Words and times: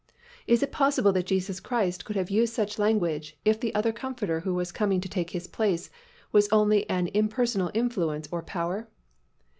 Is 0.47 0.63
it 0.63 0.71
possible 0.71 1.11
that 1.11 1.27
Jesus 1.27 1.59
Christ 1.59 2.05
could 2.05 2.15
have 2.15 2.31
used 2.31 2.55
such 2.55 2.79
language 2.79 3.37
if 3.45 3.59
the 3.59 3.75
other 3.75 3.91
Comforter 3.93 4.39
who 4.39 4.55
was 4.55 4.71
coming 4.71 4.99
to 4.99 5.07
take 5.07 5.29
His 5.29 5.45
place 5.45 5.91
was 6.31 6.49
only 6.51 6.89
an 6.89 7.09
impersonal 7.13 7.69
influence 7.75 8.27
or 8.31 8.41
power? 8.41 8.87